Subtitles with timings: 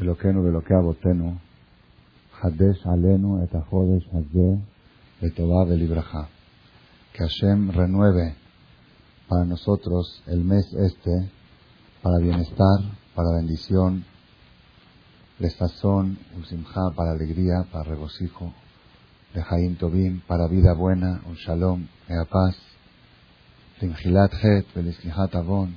[0.00, 1.34] אלוקינו ואלוקי אבותינו,
[2.32, 4.48] חדש עלינו את החודש הזה
[5.22, 6.22] לטובה ולברכה.
[7.12, 8.34] Que Hashem renueve
[9.28, 11.14] para nosotros el mes este
[12.02, 12.78] para bienestar,
[13.14, 14.04] para bendición,
[15.38, 16.04] lestazón,
[16.36, 18.54] un simjá para alegría, para regocijo,
[19.34, 22.56] de Jaim Tobim, para vida buena, un shalom, mea paz,
[23.80, 25.76] Limjilat Het, Belislihat Avon,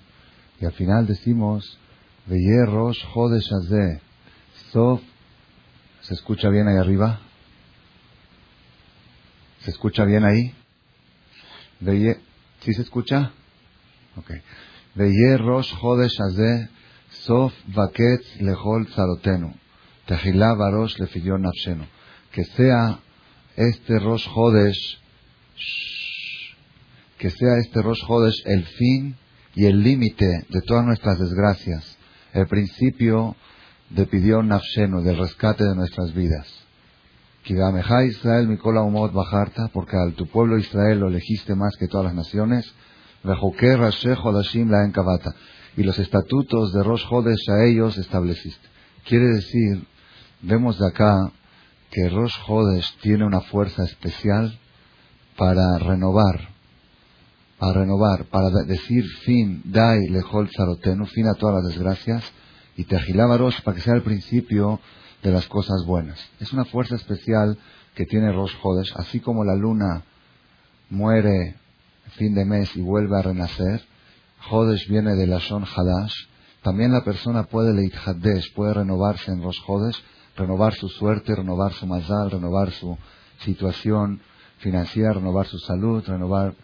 [0.61, 1.77] y al final decimos,
[2.25, 4.00] Veye Rosh Chodesh Hazeh,
[4.73, 5.00] Sof,
[6.02, 7.20] ¿se escucha bien ahí arriba?
[9.61, 10.55] ¿Se escucha bien ahí?
[11.80, 12.20] Veye,
[12.61, 13.33] ¿sí se escucha?
[14.16, 14.30] Ok.
[14.95, 16.69] Veye Rosh Chodesh Hazeh,
[17.11, 19.55] Sof Vaketz Lechol Tzarotenu,
[20.06, 21.87] Tehilá Barosh Lefillon Nafshenu.
[22.33, 23.00] Que sea
[23.56, 24.98] este Rosh Chodesh,
[27.16, 29.16] que sea este Rosh Chodesh el fin
[29.55, 31.97] y el límite de todas nuestras desgracias,
[32.34, 33.34] el principio
[33.91, 36.47] de pidió Nafshenu, del rescate de nuestras vidas.
[37.44, 42.14] Israel Mikola Umot Bajarta, porque al tu pueblo Israel lo elegiste más que todas las
[42.14, 42.75] naciones,
[45.77, 48.69] y los estatutos de Rosh Hodesh a ellos estableciste.
[49.06, 49.86] Quiere decir,
[50.42, 51.33] vemos de acá
[51.91, 54.59] que Rosh Hodesh tiene una fuerza especial
[55.36, 56.50] para renovar,
[57.59, 62.25] para renovar, para decir fin, dai lejol zarotenu, fin a todas las desgracias,
[62.79, 64.79] y Rosh para que sea el principio
[65.23, 66.19] de las cosas buenas.
[66.39, 67.59] Es una fuerza especial
[67.97, 70.05] que tiene Rosh Hodesh, así como la luna
[70.89, 71.56] muere
[72.11, 73.83] fin de mes y vuelve a renacer,
[74.49, 76.15] Hodesh viene de la Shon Hadash,
[76.62, 80.01] también la persona puede leithadesh, puede renovarse en Rosh Hodesh,
[80.37, 82.97] renovar su suerte, renovar su mazal, renovar su
[83.41, 84.21] situación
[84.59, 86.55] financiera, renovar su salud, renovar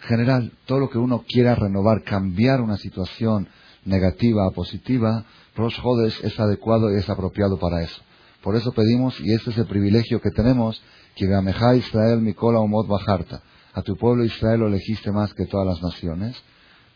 [0.00, 3.48] general, todo lo que uno quiera renovar, cambiar una situación
[3.86, 5.24] negativa a positiva,
[5.56, 8.02] Rosh Hodesh es adecuado y es apropiado para eso.
[8.42, 10.80] Por eso pedimos, y este es el privilegio que tenemos,
[11.16, 13.42] que Gameja Israel Mikola Umot Bajarta.
[13.72, 16.36] A tu pueblo Israel lo elegiste más que todas las naciones,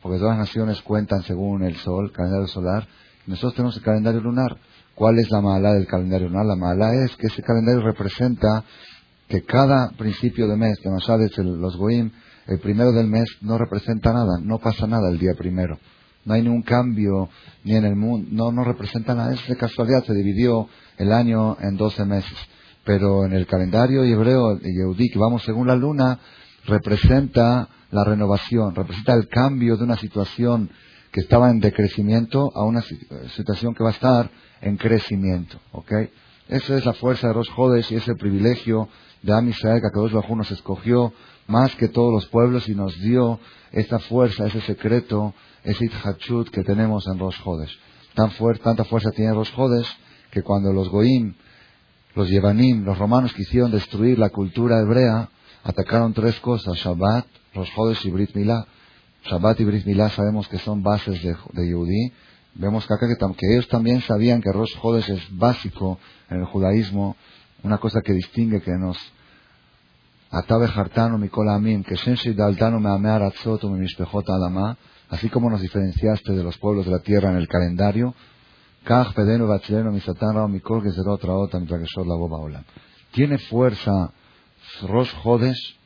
[0.03, 2.87] porque todas las naciones cuentan según el sol, el calendario solar,
[3.26, 4.56] y nosotros tenemos el calendario lunar.
[4.94, 6.47] ¿Cuál es la mala del calendario lunar?
[6.47, 8.65] La mala es que ese calendario representa
[9.28, 11.06] que cada principio de mes, que nos
[11.38, 12.10] los Goim,
[12.47, 15.78] el primero del mes no representa nada, no pasa nada el día primero.
[16.25, 17.28] No hay ningún cambio
[17.64, 19.32] ni en el mundo, no, no representa nada.
[19.32, 22.36] Es de casualidad, se dividió el año en 12 meses.
[22.84, 26.19] Pero en el calendario hebreo, de Yehudí, que vamos según la luna,
[26.66, 30.70] representa la renovación, representa el cambio de una situación
[31.10, 32.82] que estaba en decrecimiento a una
[33.34, 34.30] situación que va a estar
[34.60, 35.59] en crecimiento.
[35.72, 35.92] ¿ok?
[36.48, 38.88] Esa es la fuerza de los Jodes y ese privilegio
[39.22, 41.12] de Am Israel que Akadosh Bajú nos escogió
[41.50, 43.41] más que todos los pueblos y nos dio
[43.72, 45.34] esta fuerza, ese secreto,
[45.65, 47.77] ese Itchachut que tenemos en Rosh Hodesh.
[48.15, 48.31] Tan
[48.62, 49.89] tanta fuerza tiene Rosh Hodesh
[50.31, 51.34] que cuando los Goim,
[52.15, 55.28] los Yevanim, los romanos quisieron destruir la cultura hebrea,
[55.65, 58.66] atacaron tres cosas, Shabbat, Rosh Hodesh y Brit Milá.
[59.25, 62.12] Shabbat y Brit Milá sabemos que son bases de, de.
[62.55, 63.06] Vemos que acá
[63.37, 67.16] que, ellos también sabían que Rosh Hodesh es básico en el judaísmo,
[67.62, 68.97] una cosa que distingue que nos
[75.08, 78.14] así como nos diferenciaste de los pueblos de la tierra en el calendario.
[83.12, 84.12] Tiene fuerza
[84.82, 85.76] Rosh Hodesh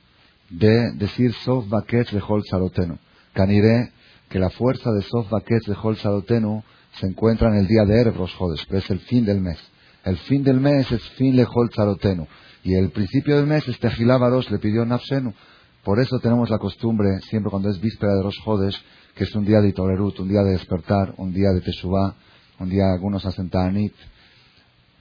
[0.51, 2.99] de decir Sof Baketz Lechol Sarotenu.
[3.33, 3.93] Caniré
[4.29, 6.63] que la fuerza de Sof Baketz Lechol Sarotenu
[7.01, 8.35] se encuentra en el día de Erev Rosh
[8.69, 9.59] pero es el fin del mes.
[10.05, 12.27] El fin del mes es fin Lechol Sarotenu.
[12.65, 15.35] Y el principio del mes, este Barosh le pidió Nafsenu.
[15.85, 18.83] Por eso tenemos la costumbre, siempre cuando es víspera de Rosh Hodesh,
[19.15, 22.15] que es un día de Itolerut, un día de despertar, un día de Teshuvah,
[22.61, 23.93] un día algunos hacen Ta'anit,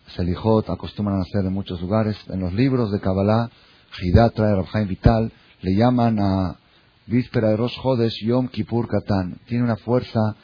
[0.07, 2.17] Selijot, acostumbran a hacer en muchos lugares.
[2.27, 3.49] En los libros de Kabbalah,
[4.01, 5.31] Hidat trae Rabjaim Vital,
[5.61, 6.57] le llaman a
[7.07, 9.39] víspera de Rosh Hodesh Yom Kippur Katan.
[9.47, 10.35] Tiene una fuerza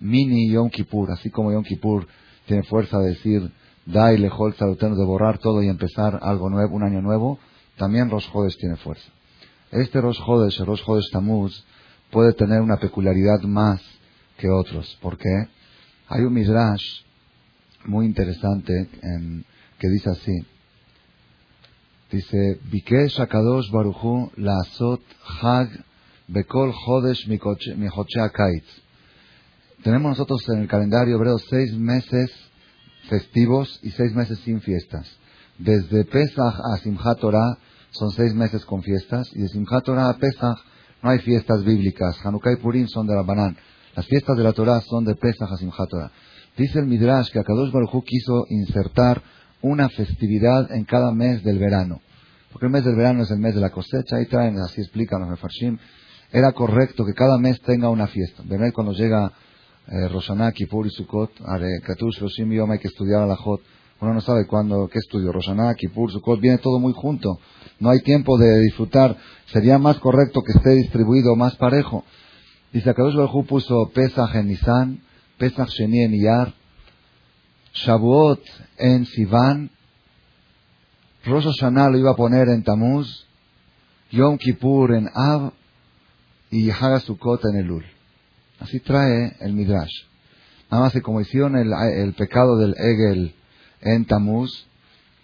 [0.00, 2.06] mini Yom Kippur, así como Yom Kippur
[2.46, 3.50] tiene fuerza de decir
[3.88, 7.38] da y lejol de borrar todo y empezar algo nuevo, un año nuevo,
[7.76, 9.10] también Rosh tiene fuerza.
[9.70, 11.64] Este Rosh Hodesh, el Rosh Tamuz,
[12.10, 13.80] puede tener una peculiaridad más
[14.36, 14.98] que otros.
[15.00, 15.48] ¿Por qué?
[16.08, 16.84] Hay un Midrash
[17.86, 18.88] muy interesante
[19.78, 20.32] que dice así.
[22.10, 24.30] Dice, Bikesh Akadosh Baruchu
[25.42, 25.68] Hag
[26.28, 28.66] Bekol Hodesh Mihoche Akaitz.
[29.82, 32.30] Tenemos nosotros en el calendario hebreo seis meses
[33.08, 35.06] festivos y seis meses sin fiestas.
[35.58, 37.58] Desde Pesach a Simchat Torah
[37.90, 40.58] son seis meses con fiestas y de Simchat Torah a Pesach
[41.02, 42.18] no hay fiestas bíblicas.
[42.24, 43.56] Hanukkah y Purim son de la Banán.
[43.96, 46.12] Las fiestas de la Torah son de Pesach a Simchat Torah.
[46.56, 49.22] Dice el Midrash que Akadosh Baruj quiso insertar
[49.62, 52.00] una festividad en cada mes del verano.
[52.52, 55.20] Porque el mes del verano es el mes de la cosecha, ahí traen, así explican
[55.20, 55.78] los Mefarshim.
[56.30, 58.42] Era correcto que cada mes tenga una fiesta.
[58.44, 58.72] ¿Verdad?
[58.72, 59.32] Cuando llega
[59.88, 61.32] Roshaná, Kippur y Sukkot,
[61.82, 63.62] Katush, Roshim Yom, hay que estudiar a la Jot.
[64.00, 67.38] Uno no sabe cuándo, qué estudio, Roshaná, Kippur, Sukkot, viene todo muy junto.
[67.80, 69.16] No hay tiempo de disfrutar.
[69.46, 72.04] Sería más correcto que esté distribuido más parejo.
[72.72, 75.00] Dice, Akadosh Baruj puso Pesach en Nisan,
[75.38, 76.52] Pesach Sheni en Iyar,
[77.72, 78.42] Shavuot
[78.76, 79.70] en Sivan,
[81.24, 83.26] Rosh Hashanah lo iba a poner en Tamuz,
[84.10, 85.52] Yom Kippur en Av
[86.50, 87.97] y Hagasukot en Elul.
[88.60, 89.92] Así trae el Midrash.
[90.70, 93.34] Nada más que como hicieron el, pecado del Egel
[93.80, 94.66] en Tamuz,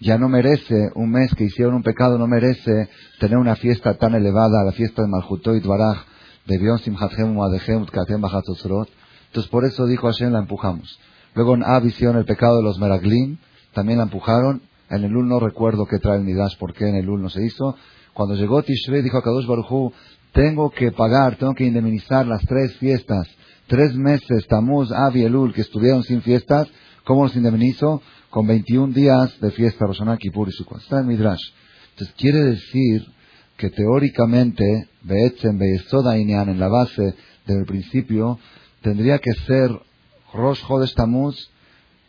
[0.01, 2.89] ya no merece, un mes que hicieron un pecado, no merece
[3.21, 6.05] tener una fiesta tan elevada, la fiesta de Malchutoit Baraj,
[6.47, 10.99] de Bion Simchatchem Muadechem Tkatem Entonces por eso dijo Hashem, la empujamos.
[11.35, 13.39] Luego en Ab hicieron el pecado de los Meraglim,
[13.73, 14.63] también la empujaron.
[14.91, 17.29] En el Ul no recuerdo qué trae el Midrash, por qué en el Ul no
[17.29, 17.77] se hizo.
[18.13, 19.93] Cuando llegó Tishrei, dijo a Kadosh Baruj
[20.35, 23.29] tengo que pagar, tengo que indemnizar las tres fiestas,
[23.69, 26.69] tres meses, Tamuz, y Elul, que estuvieron sin fiestas.
[27.05, 28.03] ¿Cómo los indemnizo?
[28.31, 30.81] Con 21 días de fiesta, Roshaná, Kippur y Sukkot.
[30.81, 31.41] Está en Midrash.
[31.93, 33.07] Entonces quiere decir
[33.57, 37.15] que teóricamente, Beetzen, Beyesoda Inyan, en la base
[37.47, 38.41] del principio,
[38.83, 39.71] tendría que ser
[40.33, 41.37] Rosh Chodesh Tamuz,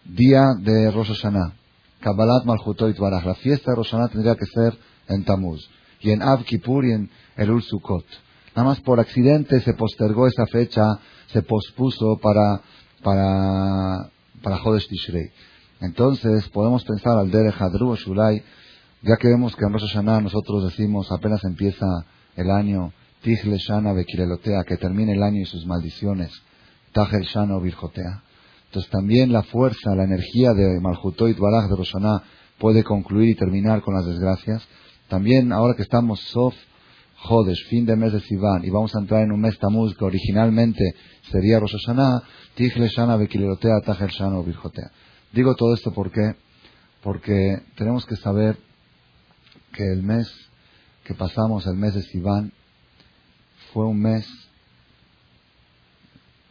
[0.03, 1.53] día de Rosh Hashanah.
[2.01, 3.23] Kabbalat Malchutoit Baraj.
[3.23, 4.75] La fiesta de Rosh tendría que ser
[5.09, 5.69] en Tamuz.
[6.05, 8.05] Y en Av Kippur y en Elul Sukkot.
[8.55, 10.83] Nada más por accidente se postergó esa fecha,
[11.25, 12.61] se pospuso para,
[13.01, 14.11] para,
[14.43, 15.31] para Chodesh Tishrei.
[15.81, 18.43] Entonces, podemos pensar al Derech Hadru o Shulai,
[19.01, 21.87] ya que vemos que en Rosh Hashanah nosotros decimos apenas empieza
[22.35, 22.93] el año,
[23.23, 26.31] Tichle Shana Bekirelotea, que termine el año y sus maldiciones.
[26.93, 28.21] Tajel Shana Virjotea.
[28.67, 32.21] Entonces también la fuerza, la energía de Malhutoit Baraj de Roshaná
[32.59, 34.67] puede concluir y terminar con las desgracias.
[35.07, 36.55] También ahora que estamos Sof
[37.17, 40.05] Jodesh, fin de mes de Sivan, y vamos a entrar en un mes Tamuz que
[40.05, 40.83] originalmente
[41.31, 42.23] sería Rosh Hashanah,
[42.57, 44.91] Shana Bekilerotea, Tajel Shana Virjotea.
[45.31, 46.35] Digo todo esto porque,
[47.01, 48.57] porque tenemos que saber
[49.73, 50.31] que el mes
[51.03, 52.51] que pasamos, el mes de Sivan,
[53.73, 54.27] fue un mes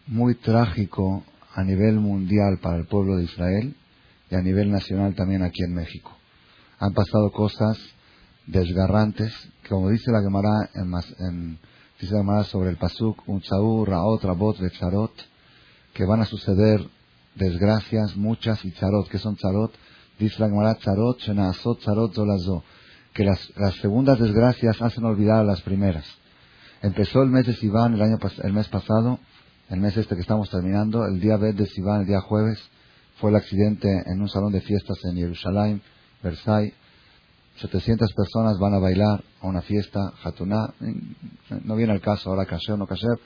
[0.06, 1.24] muy trágico
[1.54, 3.74] a nivel mundial para el pueblo de Israel
[4.30, 6.16] y a nivel nacional también aquí en México.
[6.78, 7.78] Han pasado cosas
[8.46, 9.32] desgarrantes,
[9.68, 10.92] como dice la Gemara en,
[11.26, 11.58] en
[12.00, 15.12] dice la Gemara sobre el Pasuk, un Tzaur, Raot, Rabot, Charot,
[15.92, 16.86] que van a suceder
[17.34, 19.72] desgracias muchas y Charot, que son Charot,
[20.18, 22.64] dice la Gemara Charot, Shenazot, Charot, Zolazo,
[23.12, 26.04] que las, las segundas desgracias hacen olvidar las primeras.
[26.82, 29.18] Empezó el mes de Sivan el, año, el mes pasado,
[29.70, 32.58] el mes este que estamos terminando, el día Bet de Sivan, el día jueves,
[33.16, 35.82] fue el accidente en un salón de fiestas en Jerusalén,
[36.22, 36.74] Versailles.
[37.60, 40.74] 700 personas van a bailar a una fiesta, Hatuná.
[41.64, 43.18] No viene el caso ahora, Kasher no Kasher.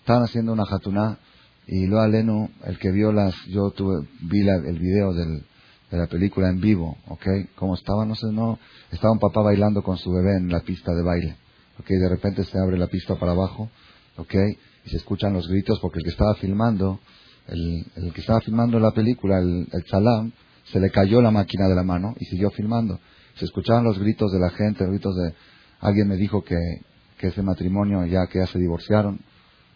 [0.00, 1.18] Estaban haciendo una Hatuná
[1.66, 5.42] y lo Lenu, el que vio las, yo tuve, vi el video de
[5.90, 7.26] la película en vivo, ¿ok?
[7.54, 8.04] ¿Cómo estaba?
[8.04, 8.58] No sé, no.
[8.90, 11.36] Estaba un papá bailando con su bebé en la pista de baile,
[11.78, 11.86] ¿ok?
[11.86, 13.70] De repente se abre la pista para abajo,
[14.16, 14.34] ¿ok?
[14.84, 17.00] Y se escuchan los gritos porque el que estaba filmando,
[17.48, 20.32] el, el que estaba filmando la película, el, el
[20.70, 22.98] se le cayó la máquina de la mano y siguió filmando.
[23.36, 25.34] Se escuchaban los gritos de la gente, los gritos de...
[25.80, 26.56] Alguien me dijo que,
[27.18, 29.20] que ese matrimonio ya que ya se divorciaron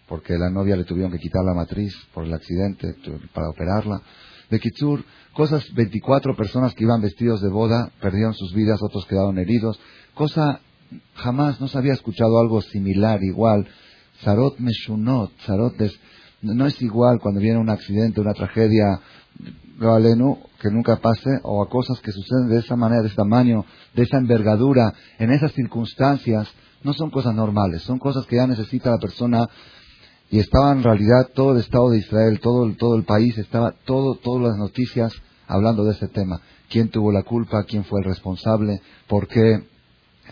[0.09, 2.95] porque la novia le tuvieron que quitar la matriz por el accidente
[3.35, 4.00] para operarla.
[4.50, 9.38] De Kitsur, cosas, 24 personas que iban vestidos de boda perdieron sus vidas, otros quedaron
[9.38, 9.79] heridos.
[10.15, 10.61] Cosa,
[11.15, 13.69] jamás no se había escuchado algo similar, igual.
[14.25, 15.77] Zarot Meshunot, Zarot
[16.41, 19.00] no es igual cuando viene un accidente, una tragedia,
[20.61, 23.64] que nunca pase, o a cosas que suceden de esa manera, de ese tamaño,
[23.95, 26.49] de esa envergadura, en esas circunstancias,
[26.83, 29.49] no son cosas normales, son cosas que ya necesita la persona
[30.30, 33.73] y estaba en realidad todo el Estado de Israel, todo el, todo el país, estaba
[33.85, 35.12] todo, todas las noticias
[35.47, 36.40] hablando de ese tema.
[36.68, 37.64] ¿Quién tuvo la culpa?
[37.64, 38.83] ¿Quién fue el responsable?
[39.07, 39.66] ¿Por qué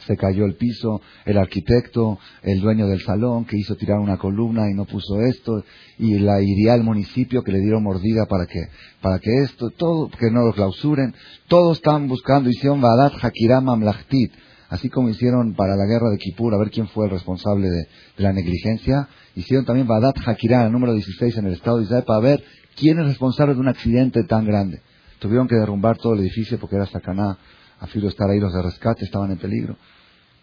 [0.06, 1.00] se cayó el piso?
[1.24, 5.64] El arquitecto, el dueño del salón que hizo tirar una columna y no puso esto,
[5.98, 8.60] y la iría al municipio que le dieron mordida para que,
[9.00, 11.14] para que esto, todo, que no lo clausuren.
[11.48, 14.32] Todos estaban buscando, hicieron Vadat Hakiram Amlachtit,
[14.68, 17.86] así como hicieron para la guerra de Kippur, a ver quién fue el responsable de
[18.16, 22.20] la negligencia Hicieron también Badat Hakirah, el número 16 en el Estado de Israel, para
[22.20, 24.80] ver quién es responsable de un accidente tan grande.
[25.18, 27.36] Tuvieron que derrumbar todo el edificio porque era sacaná.
[27.80, 29.76] A estar ahí los de rescate, estaban en peligro.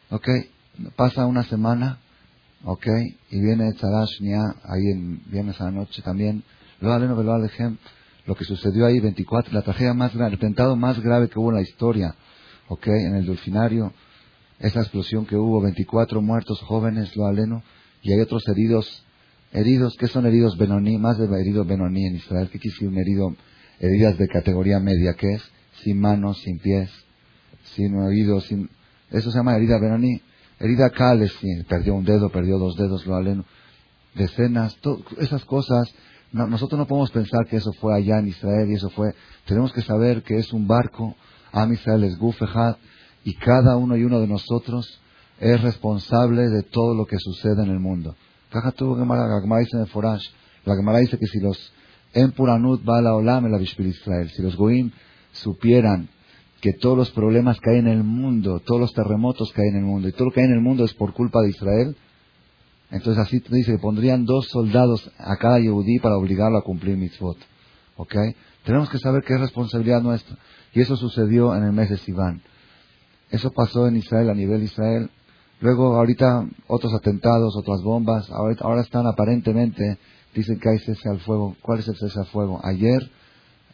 [0.09, 0.27] Ok,
[0.95, 1.99] pasa una semana,
[2.63, 2.85] ok,
[3.31, 6.43] y viene Tzadash Nia, ahí en viernes a la noche también.
[6.79, 6.91] Lo
[8.25, 11.49] lo que sucedió ahí, 24, la tragedia más grave, el atentado más grave que hubo
[11.49, 12.15] en la historia,
[12.69, 12.87] ¿ok?
[12.87, 13.93] En el Delfinario,
[14.59, 17.63] esa explosión que hubo, 24 muertos jóvenes, lo aleno,
[18.01, 19.05] y hay otros heridos,
[19.51, 20.97] heridos, ¿qué son heridos Benoní?
[20.97, 23.35] Más de heridos Benoní en Israel, ¿qué quiere decir herido?
[23.79, 25.43] Heridas de categoría media, ¿qué es?
[25.83, 26.89] Sin manos, sin pies,
[27.75, 28.69] sin oídos, sin...
[29.11, 30.21] Eso se llama herida Benoní.
[30.59, 31.33] Herida Kales,
[31.67, 33.45] perdió un dedo, perdió dos dedos, lo aleno.
[34.15, 34.77] Decenas,
[35.19, 35.93] esas cosas
[36.33, 39.13] nosotros no podemos pensar que eso fue allá en Israel y eso fue.
[39.45, 41.15] Tenemos que saber que es un barco.
[41.51, 42.77] Am Israel es Gufejat
[43.23, 44.99] y cada uno y uno de nosotros
[45.39, 48.15] es responsable de todo lo que sucede en el mundo.
[48.51, 48.61] La
[50.75, 51.71] Gemara dice que si los
[52.13, 54.91] Empuranut la Olam la Israel, si los Goim
[55.31, 56.09] supieran
[56.63, 59.75] que todos los problemas que hay en el mundo, todos los terremotos que hay en
[59.75, 61.97] el mundo y todo lo que hay en el mundo es por culpa de Israel,
[62.89, 67.35] entonces así dice que pondrían dos soldados a cada Yehudí para obligarlo a cumplir mitzvot.
[67.97, 68.15] ¿Ok?
[68.63, 70.37] Tenemos que saber que es responsabilidad nuestra.
[70.73, 72.41] Y eso sucedió en el mes de Sivan.
[73.29, 75.09] Eso pasó en Israel, a nivel Israel.
[75.59, 78.29] Luego, ahorita, otros atentados, otras bombas.
[78.31, 79.97] Ahora, están aparentemente,
[80.33, 81.57] dicen que hay cese al fuego.
[81.61, 82.61] ¿Cuál es el cese al fuego?
[82.63, 83.11] Ayer,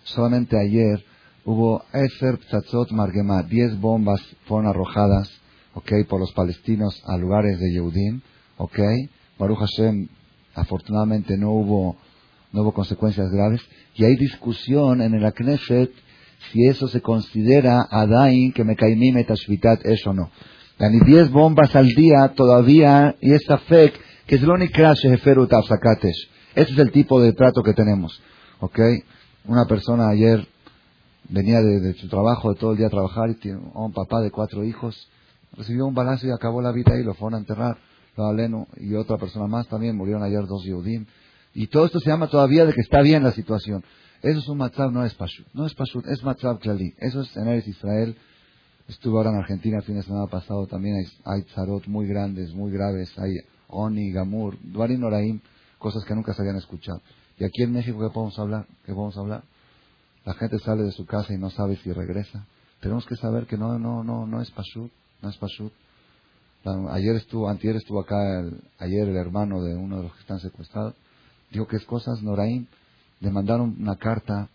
[0.05, 1.05] solamente ayer,
[1.45, 3.43] hubo Eser Ptatzot Margemá.
[3.43, 5.29] Diez bombas fueron arrojadas,
[5.73, 8.21] ok, por los palestinos a lugares de Yehudim
[8.57, 8.79] ¿ok?
[9.37, 10.07] Baruch Hashem,
[10.53, 11.97] afortunadamente no hubo,
[12.51, 13.61] no hubo consecuencias graves.
[13.95, 15.91] Y hay discusión en el Knesset
[16.51, 20.29] si eso se considera Adain que me caimí metashvitat es o no.
[20.79, 23.91] Yani 10 bombas al día todavía, y esa fe
[24.25, 24.71] que es lo Ese
[26.55, 28.21] es el tipo de trato que tenemos.
[28.59, 28.79] ¿Ok?
[29.45, 30.47] Una persona ayer
[31.27, 34.31] venía de, su trabajo, de todo el día a trabajar, y tiene un papá de
[34.31, 35.09] cuatro hijos,
[35.57, 37.77] recibió un balazo y acabó la vida y lo fueron a enterrar
[38.77, 41.05] y otra persona más también, murieron ayer dos Yehudim.
[41.53, 43.83] Y todo esto se llama todavía de que está bien la situación.
[44.21, 45.47] Eso es un matzab, no es pashut.
[45.53, 46.93] No es pashut, es matzab klali.
[46.97, 48.15] Eso es en Eres Israel.
[48.87, 50.67] Estuve ahora en Argentina el fin de semana pasado.
[50.67, 51.43] También hay, hay
[51.87, 53.17] muy grandes, muy graves.
[53.17, 53.35] Hay
[53.69, 55.39] oni, gamur, duarim noraim,
[55.77, 57.01] cosas que nunca se habían escuchado.
[57.37, 58.67] Y aquí en México, ¿qué podemos hablar?
[58.85, 59.43] ¿Qué podemos hablar?
[60.29, 62.45] La gente sale de su casa y no sabe si regresa.
[62.81, 64.91] Tenemos que saber que no, no, no, no es pashut.
[65.23, 65.73] No es pashut.
[66.91, 68.15] Ayer estuvo, antier estuvo acá,
[68.77, 70.93] ayer el hermano de uno de los que están secuestrados,
[71.49, 72.67] dijo que es cosas, Noraim,
[73.21, 74.49] le mandaron una carta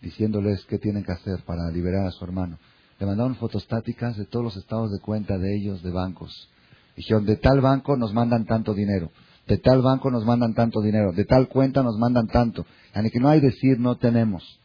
[0.00, 2.56] diciéndoles qué tienen que hacer para liberar a su hermano.
[2.98, 6.48] Le mandaron fotostáticas de todos los estados de cuenta de ellos, de bancos.
[6.96, 9.10] Dijeron, de tal banco nos mandan tanto dinero,
[9.46, 12.64] de tal banco nos mandan tanto dinero, de tal cuenta nos mandan tanto.
[12.94, 14.59] Y que no hay decir no tenemos.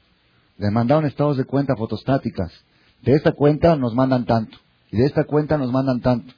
[0.58, 2.52] Le mandaron estados de cuenta fotostáticas.
[3.02, 4.58] De esta cuenta nos mandan tanto.
[4.92, 6.34] Y de esta cuenta nos mandan tanto.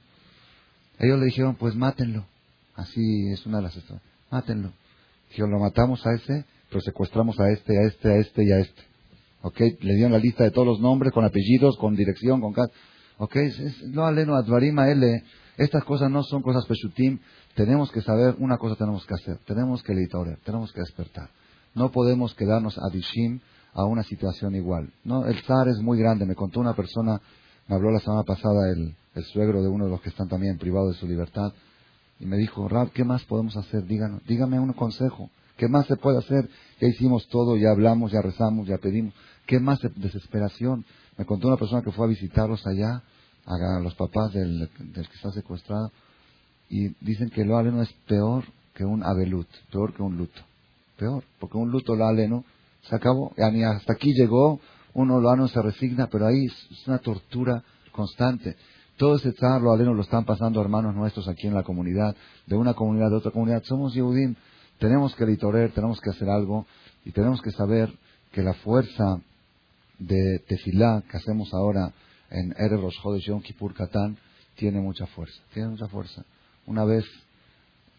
[1.00, 2.26] Ellos le dijeron, pues mátenlo.
[2.76, 4.04] Así es una de las historias.
[4.32, 4.72] Mátenlo.
[5.30, 8.60] Dijeron, lo matamos a ese, pero secuestramos a este, a este, a este y a
[8.60, 8.82] este.
[9.42, 9.60] ¿Ok?
[9.82, 12.70] Le dieron la lista de todos los nombres, con apellidos, con dirección, con cada...
[13.18, 13.36] ¿Ok?
[13.88, 15.24] No aleno advarima L.
[15.58, 17.20] Estas cosas no son cosas peshutim.
[17.56, 19.38] Tenemos que saber, una cosa tenemos que hacer.
[19.46, 21.30] Tenemos que editar, tenemos que despertar.
[21.74, 23.40] No podemos quedarnos adishim
[23.78, 24.92] a una situación igual.
[25.06, 26.26] No, el zar es muy grande.
[26.26, 27.22] Me contó una persona
[27.68, 28.96] me habló la semana pasada el,
[29.34, 31.52] suegro de uno de los que están también privados de su libertad
[32.20, 33.84] y me dijo, Rab, ¿qué más podemos hacer?
[33.86, 35.30] Díganos, dígame un consejo.
[35.58, 36.50] ¿Qué más se puede hacer?
[36.80, 39.14] Ya hicimos todo, ya hablamos, ya rezamos, ya pedimos.
[39.46, 40.86] ¿Qué más de desesperación?
[41.18, 43.04] Me contó una persona que fue a visitarlos allá,
[43.46, 45.92] a los papás del, que está secuestrado,
[46.70, 48.44] y dicen que lo aleno es peor
[48.76, 50.42] que un abelut, peor que un luto.
[50.98, 52.46] Peor, porque un luto lo aleno
[52.90, 54.60] se acabó, y hasta aquí llegó,
[54.94, 58.56] uno lo no se resigna, pero ahí es una tortura constante.
[58.98, 62.16] Todo ese zar lo aleno lo están pasando hermanos nuestros aquí en la comunidad,
[62.48, 63.64] de una comunidad, de otra comunidad.
[63.64, 64.36] Somos Yehudim,
[64.80, 66.66] tenemos que litorer, tenemos que hacer algo
[67.06, 67.94] y tenemos que saber
[68.32, 69.22] que la fuerza
[70.00, 71.94] de tefilá que hacemos ahora
[72.30, 73.42] en Erev Rosh Chodesh Yom
[73.76, 74.18] Katán
[74.56, 76.24] tiene mucha fuerza, tiene mucha fuerza.
[76.66, 77.06] Una vez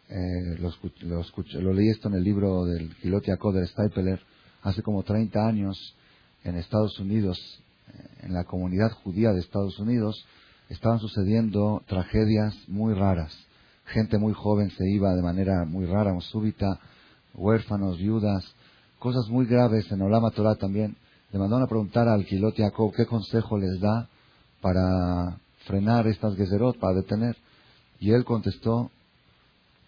[0.09, 4.21] eh, lo, leí esto en el libro del Kilot Yaakov del Stapler,
[4.63, 5.95] hace como 30 años,
[6.45, 7.39] en Estados Unidos,
[7.89, 10.25] eh, en la comunidad judía de Estados Unidos,
[10.69, 13.37] estaban sucediendo tragedias muy raras.
[13.87, 16.79] Gente muy joven se iba de manera muy rara o súbita,
[17.35, 18.45] huérfanos, viudas,
[18.99, 20.97] cosas muy graves en Olama Torah también.
[21.33, 24.09] Le mandaron a preguntar al Kilot Jacob qué consejo les da
[24.61, 27.37] para frenar estas gezerot, para detener.
[28.01, 28.91] Y él contestó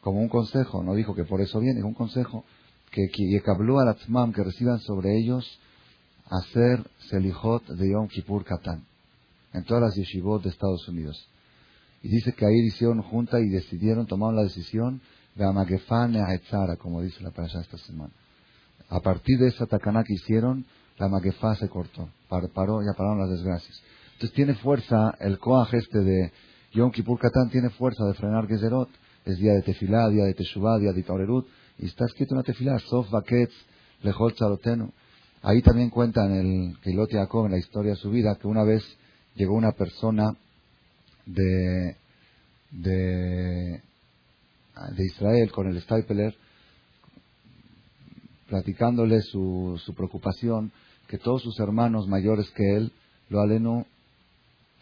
[0.00, 2.45] como un consejo, no dijo que por eso viene, un consejo,
[2.90, 5.61] que al que reciban sobre ellos
[6.26, 8.85] hacer Selijot de Yom Kippur Katán
[9.52, 11.28] en todas las yeshivot de Estados Unidos.
[12.02, 15.00] Y dice que ahí hicieron junta y decidieron, tomaron la decisión
[15.35, 18.12] de Amagefane Etzara, como dice la parasha esta semana.
[18.88, 20.64] A partir de esa takaná que hicieron,
[20.99, 22.09] la maquefá se cortó.
[22.28, 23.80] Paró, ya pararon las desgracias.
[24.14, 26.32] Entonces tiene fuerza, el coaj este de
[26.73, 28.88] Yom Kippur Katán tiene fuerza de frenar Gezerot.
[29.25, 31.47] Es día de tefilá, día de teshuvá, día de taurerut.
[31.81, 33.53] Y está escrito en la tefilá, Sof Baketz
[34.03, 34.35] Lejol.
[35.43, 38.63] Ahí también cuenta en el Keilot Yaakov, en la historia de su vida, que una
[38.63, 38.85] vez
[39.35, 40.37] llegó una persona
[41.25, 41.97] de,
[42.71, 43.83] de,
[44.97, 46.37] de Israel con el Stapler
[48.49, 50.73] platicándole su, su preocupación
[51.09, 52.93] que todos sus hermanos mayores que él,
[53.31, 53.87] lo aleno,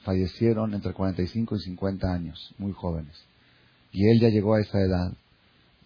[0.03, 3.15] fallecieron entre 45 y 50 años, muy jóvenes.
[3.93, 5.13] Y él ya llegó a esa edad.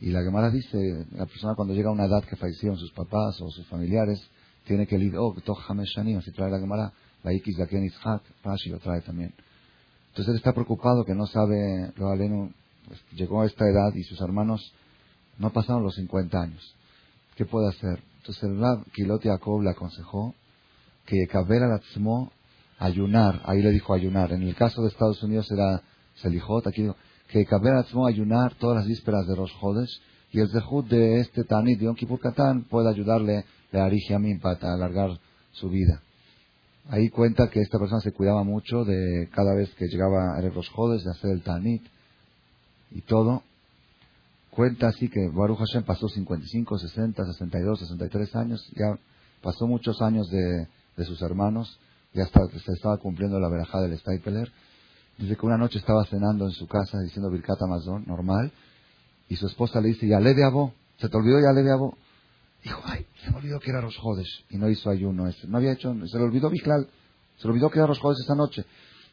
[0.02, 3.40] Y la Gemara dice, la persona cuando llega a una edad que fallecieron sus papás
[3.40, 4.20] o sus familiares,
[4.66, 6.92] tiene que lidiar, oh, si trae la Gemara,
[7.22, 9.32] la X de Ken Ishak, Rashi lo trae también.
[10.08, 12.50] Entonces él está preocupado que no sabe, lo aleno,
[12.88, 14.74] pues, llegó a esta edad y sus hermanos
[15.38, 16.74] no pasaron los 50 años.
[17.36, 18.02] ¿Qué puede hacer?
[18.16, 20.34] Entonces el Rab Kilot Yaakov le aconsejó
[21.06, 22.32] que al Atzmo
[22.80, 24.32] ayunar, ahí le dijo ayunar.
[24.32, 25.80] En el caso de Estados Unidos era
[26.16, 26.96] Selijot, aquí dijo
[27.32, 30.00] que al Atzmo ayunar todas las vísperas de Rosh Hodesh
[30.32, 34.74] y el Zehut de este Tanit de Yom Kippur Katán puede ayudarle a Arigiamim para
[34.74, 35.18] alargar
[35.52, 36.02] su vida.
[36.90, 40.68] Ahí cuenta que esta persona se cuidaba mucho de cada vez que llegaba a Rosh
[40.74, 41.82] Hodesh de hacer el Tanit
[42.90, 43.42] y todo
[44.50, 48.98] cuenta así que Baruch Hashem pasó 55, 60, 62, 63 años, ya
[49.40, 50.66] pasó muchos años de,
[51.06, 51.78] sus hermanos,
[52.12, 54.52] ya se estaba cumpliendo la verajá del Stapler.
[55.22, 58.50] Dice que una noche estaba cenando en su casa diciendo Birkat Amazon, normal,
[59.28, 60.42] y su esposa le dice, ya le de
[60.98, 61.70] se te olvidó ya le de.
[62.64, 65.72] Dijo, ay, se me olvidó que era los jodes, y no hizo ayuno, no había
[65.72, 66.88] hecho, se le olvidó Biclal,
[67.38, 68.64] se le olvidó que era los jodes esa noche.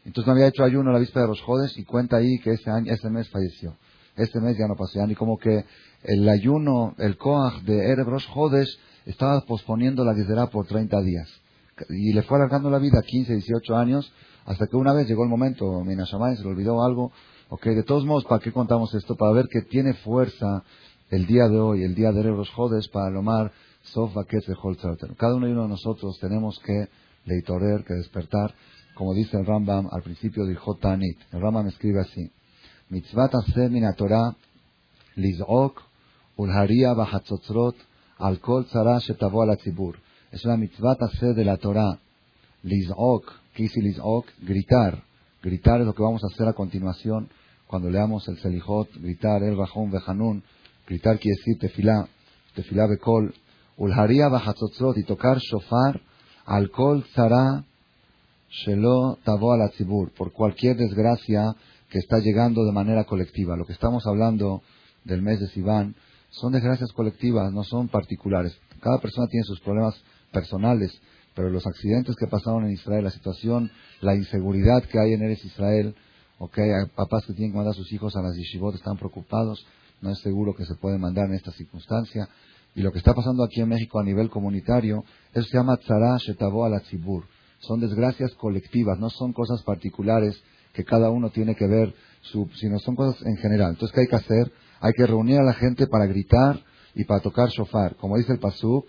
[0.03, 2.71] Entonces no había hecho ayuno la víspera de los jodes, y cuenta ahí que ese,
[2.71, 3.75] año, ese mes falleció
[4.15, 5.65] este mes ya no pasó, ya ni como que
[6.03, 8.27] el ayuno, el Koach de Erev Rosh
[9.05, 11.29] estaba posponiendo la Gezerá por 30 días
[11.89, 14.11] y le fue alargando la vida 15, 18 años,
[14.45, 17.11] hasta que una vez llegó el momento, Minashamay se le olvidó algo.
[17.49, 19.15] Ok, de todos modos, ¿para qué contamos esto?
[19.15, 20.63] Para ver que tiene fuerza
[21.09, 23.51] el día de hoy, el día de Rebros Jodes, para lomar
[23.83, 25.15] Sofa de Holtzarter.
[25.15, 26.87] Cada uno y uno de nosotros tenemos que
[27.25, 28.53] leitorer, que despertar,
[28.95, 31.17] como dice el Rambam al principio del Jotanit.
[31.31, 32.31] El Rambam escribe así:
[32.89, 33.31] Mitzvat
[33.69, 34.35] mina Torah,
[35.15, 35.81] Lizok,
[36.35, 37.75] Ulharia Bahatzotzrot,
[38.17, 39.97] Alkol Tzara Shetavo Alatzibur.
[40.31, 41.99] Es una mitzvah hacer de la Torah.
[42.63, 44.27] Liz'ok, ¿qué Liz'ok?
[44.41, 45.03] Gritar.
[45.41, 47.29] Gritar es lo que vamos a hacer a continuación
[47.69, 50.43] cuando leamos el Selijot, gritar el Bajón Bejanun.
[50.87, 52.07] Gritar quiere decir tefilá,
[52.55, 53.33] tefilá bekol.
[53.77, 56.01] Ulharia bajatzotzrot y tocar shofar
[56.45, 57.63] al kol tzara
[58.49, 60.11] shelo tavo al atzibur.
[60.11, 61.55] Por cualquier desgracia
[61.89, 63.55] que está llegando de manera colectiva.
[63.55, 64.63] Lo que estamos hablando
[65.05, 65.95] del mes de Sivan
[66.31, 68.57] son desgracias colectivas, no son particulares.
[68.81, 69.93] Cada persona tiene sus problemas
[70.31, 70.91] personales,
[71.35, 75.43] pero los accidentes que pasaron en Israel, la situación, la inseguridad que hay en Eres
[75.45, 75.95] Israel,
[76.37, 79.65] okay, hay papás que tienen que mandar a sus hijos a las yeshivot están preocupados,
[80.01, 82.27] no es seguro que se puede mandar en esta circunstancia.
[82.75, 86.17] Y lo que está pasando aquí en México a nivel comunitario, eso se llama tzara
[86.17, 86.81] shetabo al
[87.59, 90.41] Son desgracias colectivas, no son cosas particulares
[90.73, 93.71] que cada uno tiene que ver, su, sino son cosas en general.
[93.71, 94.51] Entonces, ¿qué hay que hacer?
[94.81, 96.63] Hay que reunir a la gente para gritar
[96.93, 97.95] y para tocar shofar.
[97.95, 98.87] Como dice el Pasuk,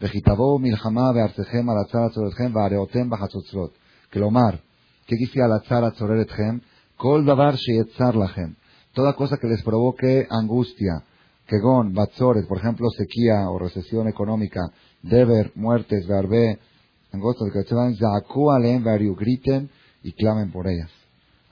[0.00, 3.72] milhama be'artechem alatzar atzoretchem va'areotem b'chatzotzrot.
[4.10, 4.60] Que lo mar,
[5.06, 6.60] ¿qué dice alatzar atzoretchem?
[6.96, 8.56] Kol davar sheyetzar lachem.
[8.94, 11.02] Toda cosa que les provoque angustia,
[11.46, 14.60] kegon, batzoret, por ejemplo, sequía o recesión económica,
[15.02, 16.58] deber, muertes, garbe,
[17.12, 17.94] angostas, que se van,
[19.16, 19.70] griten
[20.02, 20.90] y clamen por ellas.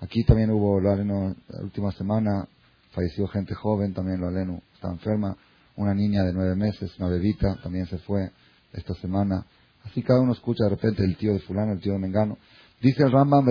[0.00, 2.46] Aquí también hubo lo aleno, la última semana
[2.90, 5.36] falleció gente joven, también lo aleno está enferma,
[5.76, 8.30] una niña de nueve meses, una bebita, también se fue
[8.72, 9.46] esta semana.
[9.84, 12.38] Así cada uno escucha de repente el tío de fulano, el tío de Mengano.
[12.80, 13.46] Dice el Rambam,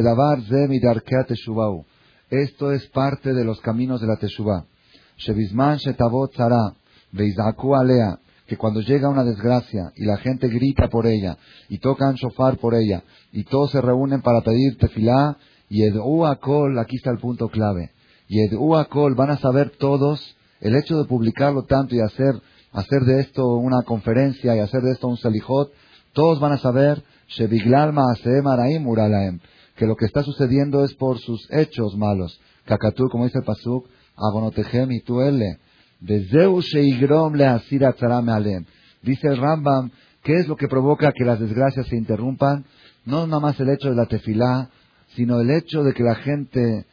[2.30, 4.66] Esto es parte de los caminos de la Teshuvah.
[5.18, 6.76] Shebizman shetavot tzara,
[7.80, 11.38] alea, que cuando llega una desgracia y la gente grita por ella
[11.70, 15.38] y tocan shofar por ella y todos se reúnen para pedir tefilá,
[15.70, 17.92] Yed'u Akol, aquí está el punto clave.
[18.28, 22.34] Yed'u Akol, van a saber todos, el hecho de publicarlo tanto y hacer,
[22.72, 25.74] hacer de esto una conferencia y hacer de esto un selijot,
[26.14, 27.04] todos van a saber,
[29.76, 32.40] que lo que está sucediendo es por sus hechos malos.
[32.66, 35.58] Kakatur, como dice el Pasuk, Abonotehem y Tuele,
[36.00, 38.66] Bezeu Sheigrom le.
[39.02, 39.92] Dice el Rambam,
[40.24, 42.66] ¿qué es lo que provoca que las desgracias se interrumpan?
[43.04, 44.70] No nada más el hecho de la tefilá,
[45.16, 46.86] sino el hecho de que la gente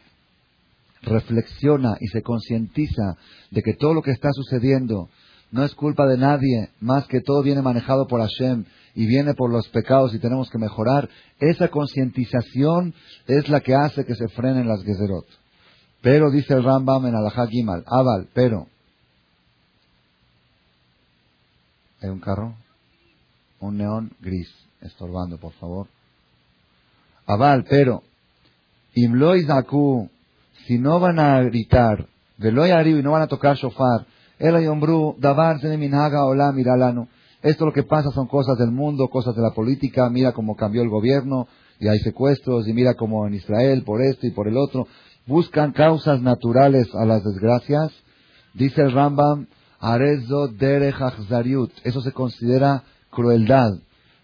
[1.03, 3.17] reflexiona y se concientiza
[3.51, 5.09] de que todo lo que está sucediendo
[5.51, 9.51] no es culpa de nadie, más que todo viene manejado por Hashem y viene por
[9.51, 11.09] los pecados y tenemos que mejorar,
[11.39, 12.95] esa concientización
[13.27, 15.27] es la que hace que se frenen las Gezerot.
[16.03, 18.67] Pero, dice el Rambam en Alajá Gimal, Aval, pero.
[22.01, 22.55] ¿Hay un carro?
[23.61, 24.49] Un neón gris,
[24.81, 25.89] estorbando, por favor.
[27.27, 28.03] Aval, pero.
[28.95, 30.11] Imloy Zaku,
[30.67, 32.07] si no van a gritar,
[32.39, 34.07] Ariu y no van a tocar shofar,
[34.39, 37.09] el ayombru, davar minhaga hola miralano.
[37.43, 40.83] Esto lo que pasa son cosas del mundo, cosas de la política, mira cómo cambió
[40.83, 44.57] el gobierno, y hay secuestros, y mira cómo en Israel, por esto y por el
[44.57, 44.87] otro
[45.27, 47.93] buscan causas naturales a las desgracias.
[48.55, 49.47] Dice el Rambam,
[49.79, 50.97] Arezo derech
[51.85, 53.71] Eso se considera crueldad.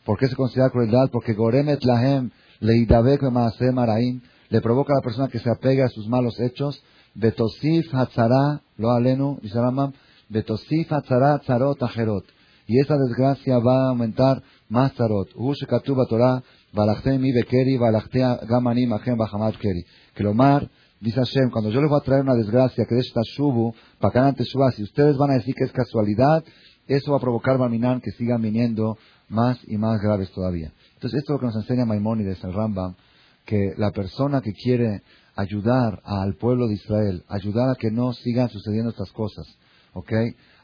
[0.04, 1.08] ¿Por qué se considera crueldad?
[1.10, 6.08] Porque Goremet Lahem leidabek maraim le provoca a la persona que se apegue a sus
[6.08, 6.82] malos hechos.
[7.14, 9.92] Betosif hatzara, lo alenu, dice Rambam,
[10.28, 12.24] Betosif hatzara tzarot ajerot.
[12.66, 15.28] Y esa desgracia va a aumentar más tzarot.
[15.34, 19.84] Ushekatuba Torah, balachtem mi bekeri, balachtea gamanim achem bahamat keri.
[20.14, 23.02] Que lo mar Dice Hashem, cuando yo les voy a traer una desgracia, que de
[23.02, 24.32] esta shubu, para
[24.72, 26.42] si ustedes van a decir que es casualidad,
[26.86, 28.96] eso va a provocar Baminan que sigan viniendo
[29.28, 30.72] más y más graves todavía.
[30.94, 32.94] Entonces, esto es lo que nos enseña Maimónides, el Rambam,
[33.46, 35.02] que la persona que quiere
[35.36, 39.46] ayudar al pueblo de Israel, ayudar a que no sigan sucediendo estas cosas,
[39.94, 40.12] ¿ok?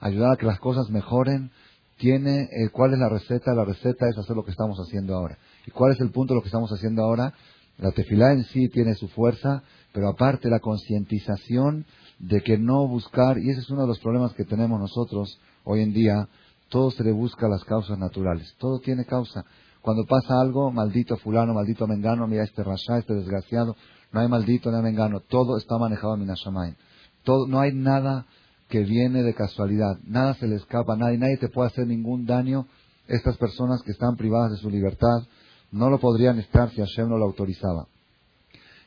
[0.00, 1.50] Ayudar a que las cosas mejoren,
[1.96, 3.54] tiene, eh, ¿cuál es la receta?
[3.54, 5.38] La receta es hacer lo que estamos haciendo ahora.
[5.66, 7.32] ¿Y cuál es el punto de lo que estamos haciendo ahora?
[7.78, 11.86] La tefilá en sí tiene su fuerza, pero aparte la concientización
[12.18, 15.82] de que no buscar, y ese es uno de los problemas que tenemos nosotros hoy
[15.82, 16.28] en día,
[16.68, 19.44] todo se le busca las causas naturales, todo tiene causa.
[19.82, 23.76] Cuando pasa algo, maldito fulano, maldito mengano, mira este rasha, este desgraciado,
[24.12, 26.76] no hay maldito ni mengano, todo está manejado en Minashamayim.
[27.24, 28.26] Todo, no hay nada
[28.68, 32.26] que viene de casualidad, nada se le escapa a nadie, nadie te puede hacer ningún
[32.26, 32.66] daño.
[33.08, 35.26] Estas personas que están privadas de su libertad
[35.72, 37.88] no lo podrían estar si Hashem no lo autorizaba.